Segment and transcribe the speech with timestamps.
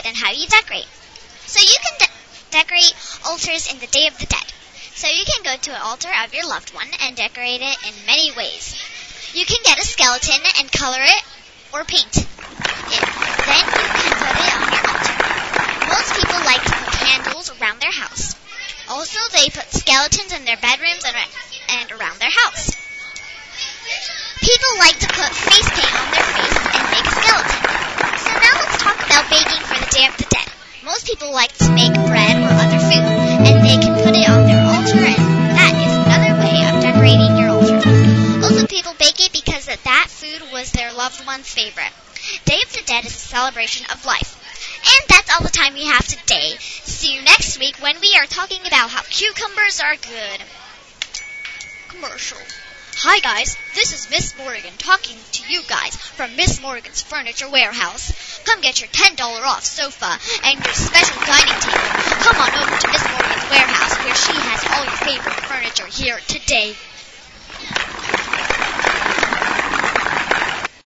[0.00, 0.88] Dead and how you decorate.
[1.46, 2.94] So you can de- decorate
[3.26, 4.52] altars in the Day of the Dead.
[4.94, 8.06] So you can go to an altar of your loved one and decorate it in
[8.06, 8.76] many ways.
[9.34, 11.22] You can get a skeleton and color it
[11.72, 12.26] or paint it.
[12.26, 15.16] Then you can put it on your altar.
[15.88, 18.36] Most people like to put candles around their house.
[18.88, 21.16] Also, they put skeletons in their bedrooms and,
[21.80, 22.72] and around their house.
[24.40, 27.60] People like to put face paint on their face and make a skeleton.
[28.20, 30.48] So now let's talk about baking for the Day of the Dead.
[30.82, 33.04] Most people like to make bread or other food,
[33.44, 37.36] and they can put it on their altar, and that is another way of decorating
[37.36, 37.92] your altar.
[38.40, 41.92] Also, people bake it because that food was their loved one's favorite.
[42.46, 44.40] Day of the Dead is a celebration of life.
[44.80, 46.56] And that's all the time we have today.
[46.58, 50.40] See you next week when we are talking about how cucumbers are good.
[51.88, 52.38] Commercial.
[52.96, 58.40] Hi guys, this is Miss Morgan talking to you guys from Miss Morgan's Furniture Warehouse.
[58.44, 61.90] Come get your $10 off sofa and your special dining table.
[62.26, 66.18] Come on over to Miss Morgan's Warehouse where she has all your favorite furniture here
[66.28, 66.74] today.